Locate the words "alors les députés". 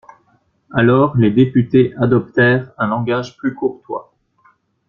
0.73-1.93